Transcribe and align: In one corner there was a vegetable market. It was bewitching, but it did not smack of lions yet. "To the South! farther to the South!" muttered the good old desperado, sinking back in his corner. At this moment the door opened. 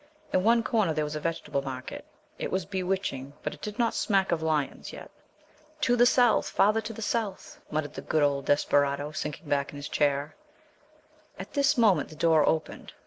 In 0.33 0.41
one 0.43 0.63
corner 0.63 0.93
there 0.95 1.03
was 1.03 1.15
a 1.15 1.19
vegetable 1.19 1.61
market. 1.61 2.05
It 2.39 2.49
was 2.51 2.65
bewitching, 2.65 3.33
but 3.43 3.53
it 3.53 3.61
did 3.61 3.77
not 3.77 3.93
smack 3.93 4.31
of 4.31 4.41
lions 4.41 4.91
yet. 4.91 5.11
"To 5.81 5.95
the 5.95 6.07
South! 6.07 6.49
farther 6.49 6.81
to 6.81 6.91
the 6.93 7.03
South!" 7.03 7.59
muttered 7.69 7.93
the 7.93 8.01
good 8.01 8.23
old 8.23 8.45
desperado, 8.47 9.11
sinking 9.11 9.47
back 9.47 9.69
in 9.69 9.75
his 9.77 9.87
corner. 9.89 10.33
At 11.37 11.53
this 11.53 11.77
moment 11.77 12.09
the 12.09 12.15
door 12.15 12.43
opened. 12.49 12.93